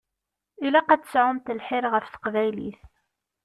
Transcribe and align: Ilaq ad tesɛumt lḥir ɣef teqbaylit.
Ilaq 0.65 0.89
ad 0.91 1.01
tesɛumt 1.03 1.53
lḥir 1.57 1.83
ɣef 1.93 2.05
teqbaylit. 2.07 2.81